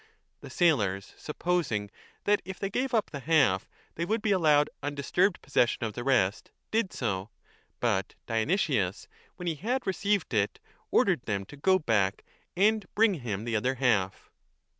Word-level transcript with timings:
The 0.39 0.49
sailors, 0.49 1.13
supposing 1.15 1.91
that 2.23 2.41
if 2.43 2.57
they 2.57 2.71
gave 2.71 2.91
up 2.91 3.11
the 3.11 3.19
half 3.19 3.69
they 3.93 4.03
would 4.03 4.23
be 4.23 4.31
allowed 4.31 4.67
undisturbed 4.81 5.39
possession 5.43 5.83
of 5.83 5.93
the 5.93 6.03
rest, 6.03 6.49
did 6.71 6.91
so; 6.91 7.29
but 7.79 8.15
Dionysius, 8.25 9.07
when 9.35 9.45
he 9.47 9.53
had 9.53 9.85
received 9.85 10.33
it, 10.33 10.57
ordered 10.89 11.21
them 11.27 11.45
to 11.45 11.55
go 11.55 11.77
back 11.77 12.23
and 12.57 12.87
bring 12.95 13.13
him 13.21 13.43
the 13.43 13.55
other 13.55 13.75
half. 13.75 14.31